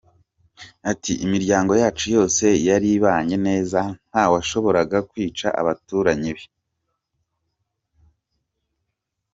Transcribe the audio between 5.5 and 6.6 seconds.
abaturanyi be.